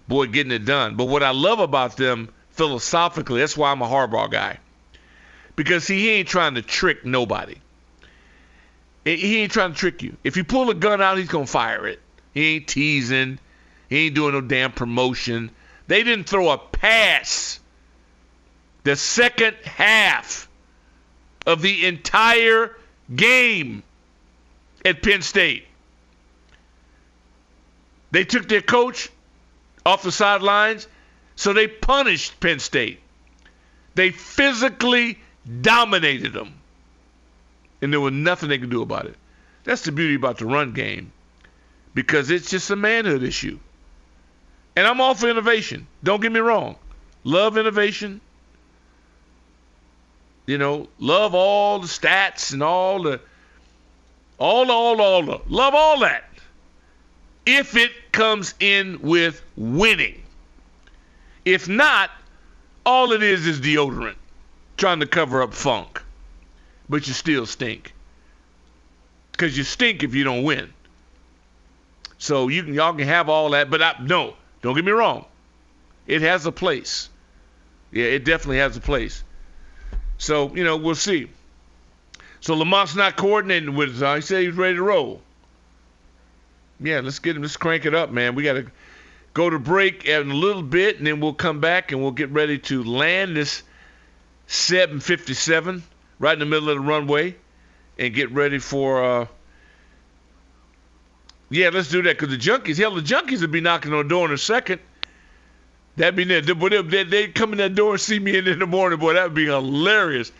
[0.08, 0.96] boy, getting it done.
[0.96, 4.60] But what I love about them philosophically, that's why I'm a Harbaugh guy,
[5.56, 7.56] because he ain't trying to trick nobody.
[9.06, 10.16] He ain't trying to trick you.
[10.24, 12.00] If you pull a gun out, he's gonna fire it.
[12.34, 13.40] He ain't teasing.
[13.90, 15.50] He ain't doing no damn promotion.
[15.88, 17.60] They didn't throw a pass
[18.84, 20.48] the second half
[21.46, 22.76] of the entire
[23.16, 23.84] game
[24.86, 25.66] at Penn State.
[28.12, 29.10] They took their coach
[29.86, 30.88] off the sidelines,
[31.36, 33.00] so they punished Penn State.
[33.96, 35.20] They physically
[35.62, 36.54] dominated them,
[37.82, 39.16] and there was nothing they could do about it.
[39.64, 41.12] That's the beauty about the run game,
[41.94, 43.60] because it's just a manhood issue.
[44.76, 45.88] And I'm all for innovation.
[46.04, 46.76] Don't get me wrong.
[47.24, 48.22] Love innovation,
[50.46, 53.20] you know, love all the stats and all the,
[54.38, 56.26] all, all, all, the, love all that.
[57.46, 60.22] If it comes in with winning.
[61.46, 62.10] If not,
[62.86, 64.16] all it is is deodorant
[64.78, 66.02] trying to cover up funk.
[66.90, 67.94] But you still stink.
[69.32, 70.72] Because you stink if you don't win.
[72.18, 75.26] So you can, y'all can have all that, but I, no, don't get me wrong.
[76.08, 77.10] It has a place.
[77.92, 79.24] Yeah, it definitely has a place.
[80.24, 81.28] So, you know, we'll see.
[82.40, 84.02] So Lamont's not coordinating with us.
[84.02, 85.22] Uh, he said he's ready to roll.
[86.80, 87.42] Yeah, let's get him.
[87.42, 88.34] Let's crank it up, man.
[88.34, 88.68] We got to
[89.34, 92.30] go to break in a little bit, and then we'll come back and we'll get
[92.30, 93.64] ready to land this
[94.48, 95.84] 757
[96.20, 97.36] right in the middle of the runway
[98.00, 99.04] and get ready for.
[99.04, 99.28] Uh,
[101.50, 104.10] yeah, let's do that because the junkies, hell, the junkies will be knocking on the
[104.10, 104.80] door in a second.
[105.96, 106.48] That'd be neat.
[106.58, 109.14] Boy, they, they come in that door and see me in, in the morning, boy.
[109.14, 110.32] That would be hilarious.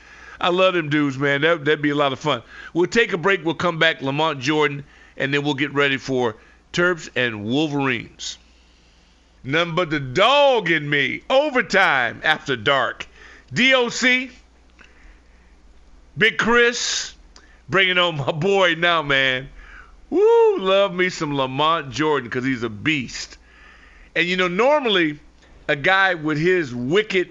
[0.42, 1.42] I love them dudes, man.
[1.42, 2.42] That, that'd be a lot of fun.
[2.74, 3.46] We'll take a break.
[3.46, 4.84] We'll come back, Lamont Jordan,
[5.16, 6.36] and then we'll get ready for
[6.74, 8.38] Terps and Wolverines.
[9.44, 11.22] Number the dog in me.
[11.30, 13.08] Overtime after dark.
[13.54, 14.30] DOC,
[16.18, 17.14] Big Chris,
[17.70, 19.50] bringing on my boy now, man.
[20.10, 23.38] Woo, love me some Lamont Jordan because he's a beast.
[24.16, 25.20] And you know, normally
[25.68, 27.30] a guy with his wicked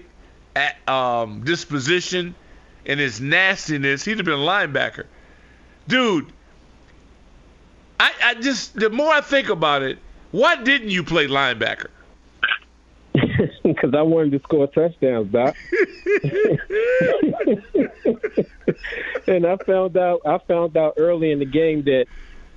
[0.87, 2.35] um, disposition
[2.85, 5.05] and his nastiness, he'd have been a linebacker.
[5.87, 6.31] Dude,
[7.99, 9.97] I, I just, the more I think about it,
[10.31, 11.87] why didn't you play linebacker?
[13.63, 15.55] Because I wanted to score touchdowns, Doc.
[19.27, 22.05] and I found out, I found out early in the game that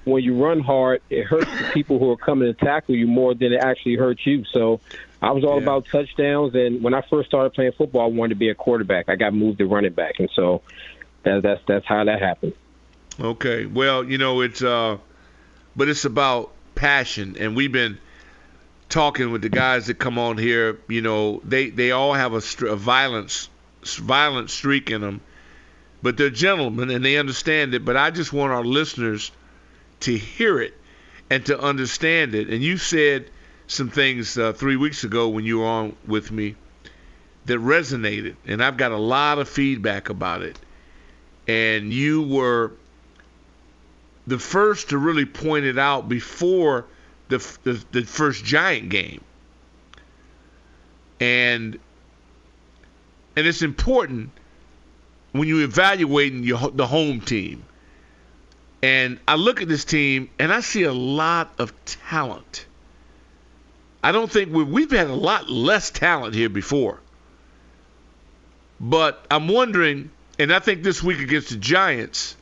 [0.04, 3.34] when you run hard, it hurts the people who are coming to tackle you more
[3.34, 4.44] than it actually hurts you.
[4.52, 4.80] So
[5.22, 5.62] I was all yeah.
[5.62, 9.08] about touchdowns, and when I first started playing football, I wanted to be a quarterback.
[9.08, 10.62] I got moved to running back, and so
[11.22, 12.52] that, that's that's how that happened.
[13.18, 14.98] Okay, well, you know it's, uh,
[15.74, 17.98] but it's about passion, and we've been
[18.88, 22.66] talking with the guys that come on here, you know, they they all have a,
[22.66, 23.48] a violence
[23.82, 25.20] violent streak in them,
[26.02, 27.84] but they're gentlemen and they understand it.
[27.84, 29.30] But I just want our listeners
[30.00, 30.74] to hear it
[31.30, 32.48] and to understand it.
[32.48, 33.30] And you said
[33.66, 36.54] some things uh, three weeks ago when you were on with me
[37.46, 40.58] that resonated, and I've got a lot of feedback about it.
[41.46, 42.72] And you were
[44.26, 46.86] the first to really point it out before
[47.28, 49.22] the, the, the first Giant game.
[51.20, 51.78] And
[53.36, 54.30] and it's important
[55.32, 57.64] when you're evaluating your, the home team.
[58.82, 62.65] And I look at this team and I see a lot of talent.
[64.06, 67.00] I don't think we we've had a lot less talent here before.
[68.78, 72.36] But I'm wondering, and I think this week against the Giants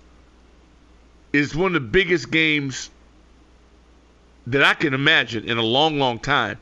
[1.33, 2.91] is one of the biggest games
[4.49, 6.59] that I can imagine in a long, long time.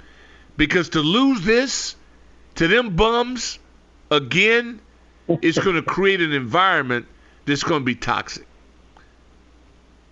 [0.57, 1.97] Because to lose this
[2.55, 3.59] to them bums
[4.09, 4.79] again
[5.41, 7.07] is going to create an environment
[7.45, 8.47] that's going to be toxic.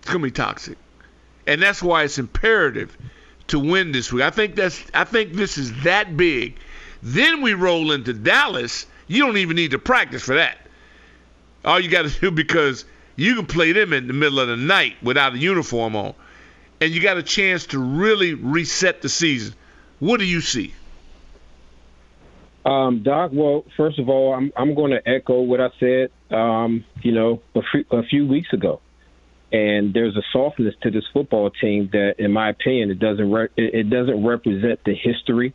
[0.01, 0.77] It's going to be toxic.
[1.47, 2.97] And that's why it's imperative
[3.51, 4.23] to win this week.
[4.23, 6.57] I think that's I think this is that big.
[7.03, 8.85] Then we roll into Dallas.
[9.07, 10.57] You don't even need to practice for that.
[11.63, 12.85] All you got to do because
[13.15, 16.13] you can play them in the middle of the night without a uniform on
[16.81, 19.53] and you got a chance to really reset the season.
[19.99, 20.73] What do you see?
[22.65, 26.83] Um, Doc, well, first of all, I'm I'm going to echo what I said, um,
[27.01, 28.81] you know, a few, a few weeks ago.
[29.51, 33.49] And there's a softness to this football team that, in my opinion, it doesn't re-
[33.57, 35.53] it doesn't represent the history.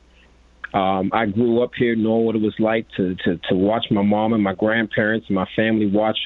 [0.75, 4.03] Um, I grew up here knowing what it was like to, to to watch my
[4.03, 6.19] mom and my grandparents and my family watch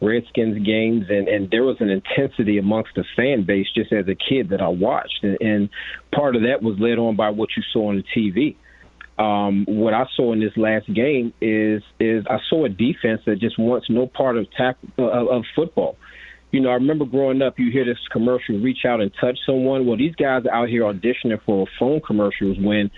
[0.00, 4.14] Redskins games, and and there was an intensity amongst the fan base just as a
[4.14, 5.68] kid that I watched, and, and
[6.14, 8.56] part of that was led on by what you saw on the TV.
[9.18, 13.40] Um, what I saw in this last game is is I saw a defense that
[13.40, 15.96] just wants no part of tack, uh, of football.
[16.50, 19.86] You know, I remember growing up, you hear this commercial, reach out and touch someone.
[19.86, 22.90] Well, these guys are out here auditioning for phone commercials when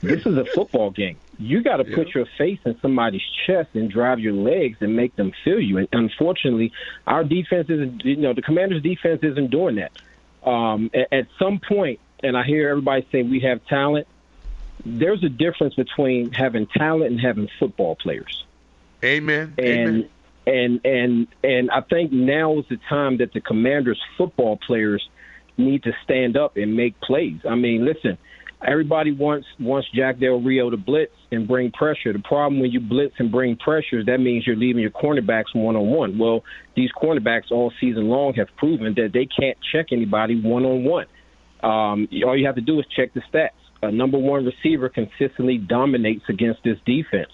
[0.00, 3.90] this is a football game you got to put your face in somebody's chest and
[3.90, 5.78] drive your legs and make them feel you.
[5.78, 6.72] And unfortunately,
[7.06, 8.04] our defense isn't.
[8.04, 9.92] You know, the Commanders' defense isn't doing that.
[10.48, 14.06] Um, at, at some point, and I hear everybody say we have talent.
[14.84, 18.44] There's a difference between having talent and having football players.
[19.02, 19.54] Amen.
[19.58, 20.10] And Amen.
[20.46, 25.02] And and and I think now is the time that the Commanders' football players
[25.56, 27.40] need to stand up and make plays.
[27.48, 28.18] I mean, listen
[28.66, 32.12] everybody wants wants Jack Del Rio to blitz and bring pressure.
[32.12, 35.76] The problem when you blitz and bring pressure, that means you're leaving your cornerbacks one
[35.76, 36.18] on one.
[36.18, 36.42] Well,
[36.76, 41.06] these cornerbacks all season long have proven that they can't check anybody one on one.
[41.62, 43.50] All you have to do is check the stats.
[43.82, 47.30] A number one receiver consistently dominates against this defense.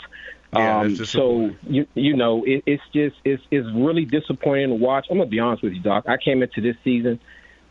[0.53, 5.07] Yeah, um, so you you know it, it's just it's it's really disappointing to watch.
[5.11, 6.05] I'm gonna be honest with you, Doc.
[6.09, 7.21] I came into this season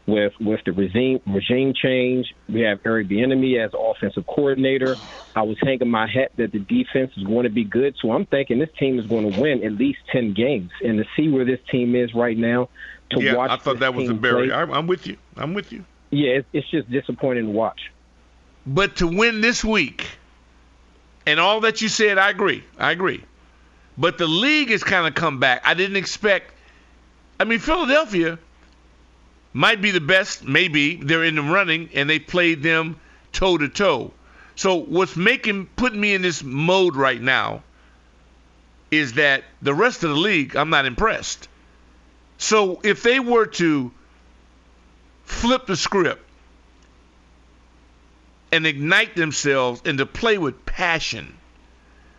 [0.08, 2.34] with with the regime regime change.
[2.48, 4.98] We have Eric Bieniemy as offensive coordinator.
[5.36, 8.26] I was hanging my hat that the defense is going to be good, so I'm
[8.26, 10.72] thinking this team is going to win at least ten games.
[10.82, 12.70] And to see where this team is right now,
[13.12, 14.54] to yeah, watch I thought that was a barrier.
[14.54, 15.18] I'm, I'm with you.
[15.38, 15.86] I'm with you.
[16.12, 17.80] Yeah, it's, it's just disappointing to watch.
[18.66, 20.19] But to win this week,
[21.30, 22.64] and all that you said, I agree.
[22.80, 23.24] I agree.
[23.98, 25.62] But the league has kind of come back.
[25.64, 26.54] I didn't expect.
[27.40, 28.40] I mean, Philadelphia
[29.54, 33.00] might be the best, maybe they're in the running, and they played them
[33.32, 34.12] toe to toe.
[34.56, 37.62] So what's making putting me in this mode right now
[38.90, 41.48] is that the rest of the league, I'm not impressed.
[42.40, 43.92] So if they were to
[45.26, 46.24] flip the script
[48.52, 51.36] and ignite themselves and to play with passion,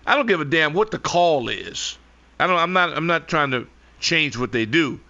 [0.07, 1.99] I don't give a damn what the call is.
[2.39, 2.57] I don't.
[2.57, 2.97] I'm not.
[2.97, 3.67] I'm not trying to
[3.99, 5.01] change what they do.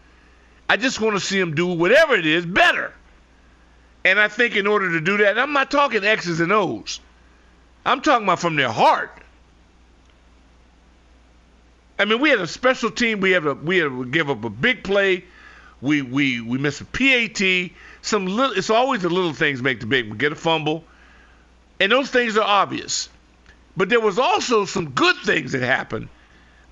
[0.68, 2.92] I just want to see them do whatever it is better.
[4.04, 7.00] And I think in order to do that, I'm not talking X's and O's.
[7.84, 9.10] I'm talking about from their heart.
[11.98, 13.20] I mean, we had a special team.
[13.20, 15.24] We have a we had to give up a big play.
[15.80, 17.72] We we we miss a PAT.
[18.02, 18.56] Some little.
[18.56, 20.10] It's always the little things make the big.
[20.10, 20.84] We get a fumble,
[21.80, 23.08] and those things are obvious.
[23.76, 26.08] But there was also some good things that happened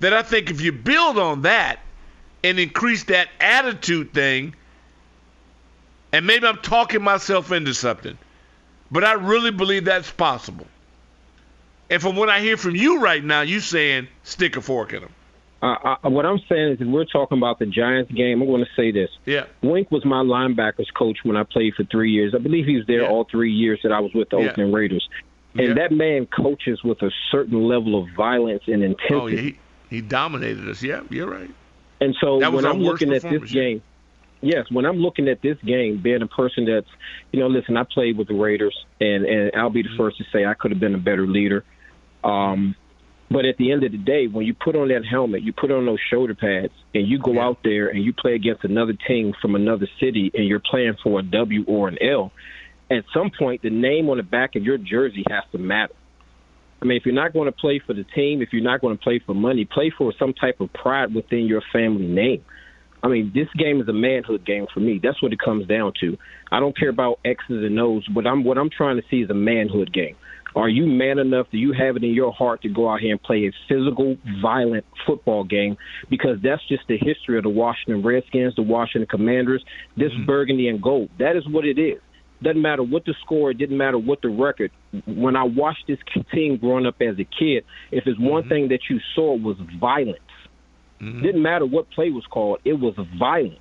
[0.00, 1.80] that I think if you build on that,
[2.44, 4.54] and increase that attitude thing.
[6.12, 8.16] And maybe I'm talking myself into something,
[8.90, 10.66] but I really believe that's possible.
[11.90, 15.02] And from what I hear from you right now, you saying stick a fork in
[15.02, 15.12] them.
[15.60, 18.64] Uh, I, what I'm saying is, if we're talking about the Giants game, I'm going
[18.64, 19.10] to say this.
[19.26, 19.46] Yeah.
[19.62, 22.32] Wink was my linebackers coach when I played for three years.
[22.34, 23.08] I believe he was there Yeah.
[23.08, 24.50] all three years that I was with the Yeah.
[24.50, 25.08] Oakland Raiders.
[25.54, 25.74] And Yeah.
[25.74, 29.14] that man coaches with a certain level of violence and intensity.
[29.14, 29.58] Oh, yeah, he,
[29.90, 30.80] he dominated us.
[30.82, 31.50] Yeah, you're right.
[32.00, 33.82] And so when I'm looking at this game,
[34.40, 36.86] yes, when I'm looking at this game, being a person that's,
[37.32, 39.96] you know, listen, I played with the Raiders, and and I'll be the Mm-hmm.
[39.96, 41.64] first to say I could have been a better leader.
[42.22, 42.76] Um,
[43.30, 45.70] but at the end of the day, when you put on that helmet, you put
[45.70, 49.34] on those shoulder pads, and you go out there and you play against another team
[49.40, 52.32] from another city, and you're playing for a W or an L,
[52.90, 55.94] at some point, the name on the back of your jersey has to matter.
[56.80, 58.96] I mean, if you're not going to play for the team, if you're not going
[58.96, 62.44] to play for money, play for some type of pride within your family name.
[63.02, 65.00] I mean, this game is a manhood game for me.
[65.02, 66.16] That's what it comes down to.
[66.50, 69.30] I don't care about X's and O's, but I'm what I'm trying to see is
[69.30, 70.16] a manhood game.
[70.56, 71.46] Are you man enough?
[71.50, 74.16] Do you have it in your heart to go out here and play a physical,
[74.42, 75.76] violent football game?
[76.10, 79.64] Because that's just the history of the Washington Redskins, the Washington Commanders,
[79.96, 80.26] this mm-hmm.
[80.26, 81.10] burgundy and gold.
[81.18, 82.00] That is what it is.
[82.42, 84.70] Doesn't matter what the score, it didn't matter what the record.
[85.06, 85.98] When I watched this
[86.32, 88.48] team growing up as a kid, if there's one mm-hmm.
[88.48, 90.20] thing that you saw was violence.
[91.00, 91.22] Mm-hmm.
[91.22, 93.58] Didn't matter what play was called, it was violent.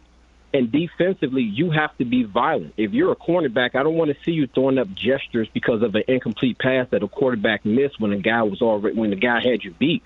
[0.57, 2.73] And defensively, you have to be violent.
[2.77, 5.93] If you're a cornerback, I don't want to see you throwing up gestures because of
[5.93, 9.39] an incomplete pass that a quarterback missed when the guy was already when the guy
[9.39, 10.01] had you beat.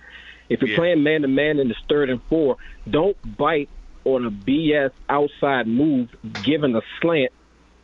[0.49, 0.76] If you're Yeah.
[0.76, 2.58] playing man to man in the third and four,
[2.89, 3.70] don't bite
[4.04, 6.10] on a BS outside move,
[6.43, 7.32] given a slant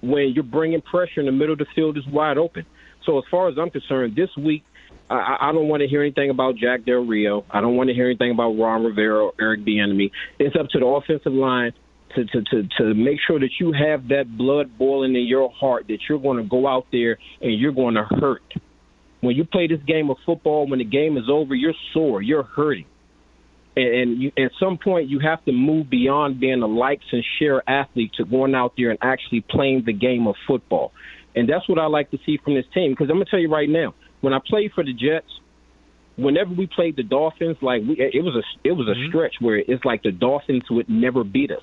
[0.01, 2.65] when you're bringing pressure in the middle of the field is wide open.
[3.05, 4.65] So as far as I'm concerned, this week
[5.09, 7.45] I, I don't want to hear anything about Jack Del Rio.
[7.49, 10.11] I don't want to hear anything about Ron Rivera or Eric Bieniemy.
[10.38, 11.72] It's up to the offensive line
[12.16, 15.86] to, to, to, to make sure that you have that blood boiling in your heart
[15.88, 18.43] that you're going to go out there and you're going to hurt.
[19.22, 22.43] When you play this game of football, when the game is over, you're sore, you're
[22.43, 22.86] hurting.
[23.76, 27.24] And, and you, at some point, you have to move beyond being a likes and
[27.39, 30.91] share athlete to going out there and actually playing the game of football.
[31.36, 32.91] And that's what I like to see from this team.
[32.91, 35.28] Because I'm going to tell you right now, when I played for the Jets,
[36.18, 39.10] whenever we played the Dolphins, like we, it was a it was a mm-hmm.
[39.10, 41.62] stretch where it's like the Dolphins would never beat us.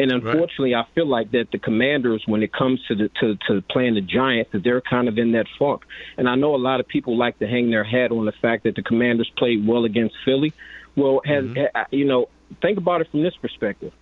[0.00, 3.62] And unfortunately, I feel like that the Commanders, when it comes to the to, to
[3.62, 5.82] playing the Giants, that they're kind of in that funk.
[6.16, 8.62] And I know a lot of people like to hang their hat on the fact
[8.64, 10.52] that the Commanders played well against Philly.
[10.94, 11.64] Well, has mm-hmm.
[11.74, 12.28] ha- you know,
[12.62, 13.92] think about it from this perspective.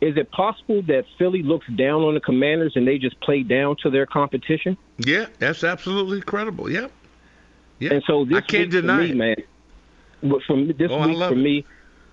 [0.00, 3.76] Is it possible that Philly looks down on the Commanders and they just play down
[3.82, 4.76] to their competition?
[4.98, 6.70] Yeah, that's absolutely credible.
[6.70, 6.88] Yeah.
[7.78, 7.94] Yeah.
[7.94, 9.16] And so this I can't deny me, it.
[9.16, 9.36] man.
[10.22, 11.36] But me, this Oh, week for it.
[11.36, 11.64] me,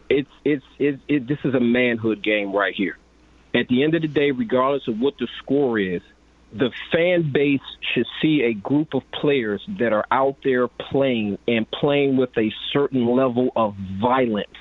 [0.10, 2.98] it's it's it, it, this is a manhood game right here.
[3.56, 6.02] At the end of the day, regardless of what the score is,
[6.52, 7.62] the fan base
[7.94, 12.52] should see a group of players that are out there playing and playing with a
[12.74, 14.58] certain level of violence.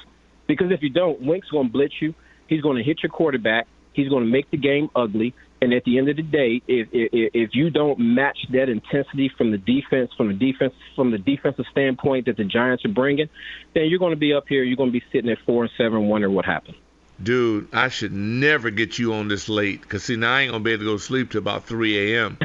[0.46, 2.14] Because if you don't, Wink's going to blitz you.
[2.46, 3.66] He's going to hit your quarterback.
[3.92, 5.34] He's going to make the game ugly.
[5.60, 9.30] And at the end of the day, if, if if you don't match that intensity
[9.38, 13.28] from the defense, from the defense, from the defensive standpoint that the Giants are bringing,
[13.72, 14.62] then you're going to be up here.
[14.62, 16.76] You're going to be sitting at four and seven, wondering what happened.
[17.22, 20.64] Dude, I should never get you on this late because see now I ain't gonna
[20.64, 22.38] be able to go to sleep till about 3 a.m.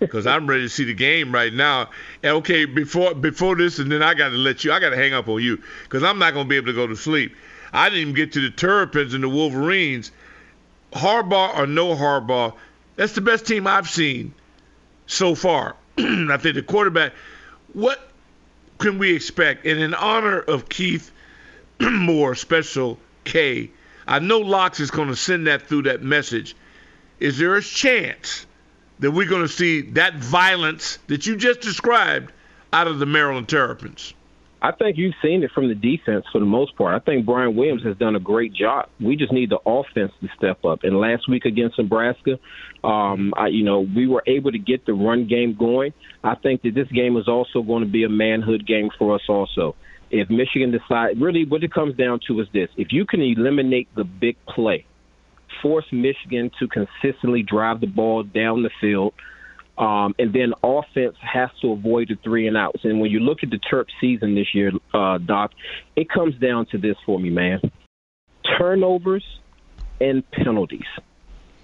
[0.00, 1.90] because I'm ready to see the game right now.
[2.24, 4.72] Okay, before before this, and then I got to let you.
[4.72, 6.86] I got to hang up on you because I'm not gonna be able to go
[6.86, 7.36] to sleep.
[7.72, 10.10] I didn't even get to the Terrapins and the Wolverines.
[10.92, 12.54] Harbaugh or no Harbaugh,
[12.96, 14.32] that's the best team I've seen
[15.06, 15.76] so far.
[15.98, 17.12] I think the quarterback.
[17.72, 18.10] What
[18.78, 19.66] can we expect?
[19.66, 21.10] And in honor of Keith
[21.80, 23.70] Moore, Special K,
[24.06, 26.54] I know Locks is going to send that through that message.
[27.20, 28.46] Is there a chance
[28.98, 32.32] that we're going to see that violence that you just described
[32.72, 34.14] out of the Maryland Terrapins?
[34.64, 36.94] I think you've seen it from the defense for the most part.
[36.94, 38.88] I think Brian Williams has done a great job.
[38.98, 40.84] We just need the offense to step up.
[40.84, 42.38] And last week against Nebraska,
[42.82, 45.92] um, I, you know, we were able to get the run game going.
[46.22, 49.20] I think that this game is also going to be a manhood game for us
[49.28, 49.76] also.
[50.16, 53.88] If Michigan decide, really, what it comes down to is this: if you can eliminate
[53.96, 54.86] the big play,
[55.60, 59.12] force Michigan to consistently drive the ball down the field.
[59.76, 62.84] Um, and then offense has to avoid the three and outs.
[62.84, 65.50] And when you look at the Terp season this year, uh, Doc,
[65.96, 67.60] it comes down to this for me, man:
[68.56, 69.24] turnovers
[70.00, 70.86] and penalties.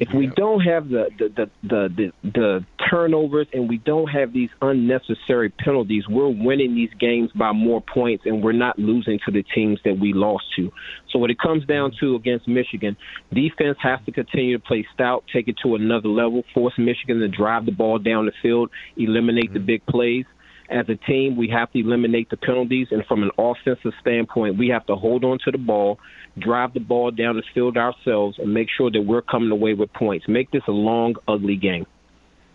[0.00, 4.32] If we don't have the the, the the the the turnovers and we don't have
[4.32, 9.30] these unnecessary penalties, we're winning these games by more points and we're not losing to
[9.30, 10.70] the teams that we lost to.
[11.10, 12.96] So what it comes down to against Michigan,
[13.32, 17.28] defense has to continue to play stout, take it to another level, force Michigan to
[17.28, 20.24] drive the ball down the field, eliminate the big plays.
[20.70, 22.88] as a team, we have to eliminate the penalties.
[22.90, 25.98] And from an offensive standpoint, we have to hold on to the ball,
[26.38, 29.92] drive the ball down the field ourselves, and make sure that we're coming away with
[29.92, 30.26] points.
[30.28, 31.86] Make this a long, ugly game.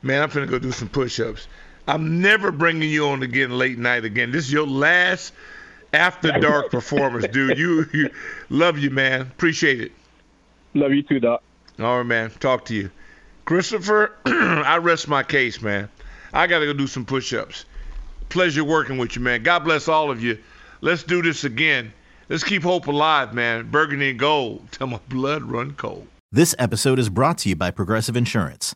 [0.05, 1.47] Man, I'm finna go do some push-ups.
[1.87, 4.29] I'm never bringing you on again late night again.
[4.29, 5.33] This is your last
[5.93, 7.57] after dark performance, dude.
[7.57, 8.11] You, you
[8.49, 9.21] love you, man.
[9.21, 9.91] Appreciate it.
[10.75, 11.41] Love you too, Doc.
[11.79, 12.29] All right, man.
[12.39, 12.91] Talk to you.
[13.45, 15.89] Christopher, I rest my case, man.
[16.33, 17.65] I got to go do some push ups.
[18.29, 19.41] Pleasure working with you, man.
[19.41, 20.37] God bless all of you.
[20.81, 21.91] Let's do this again.
[22.29, 23.71] Let's keep hope alive, man.
[23.71, 24.67] Burgundy and gold.
[24.71, 26.05] Till my blood run cold.
[26.31, 28.75] This episode is brought to you by Progressive Insurance.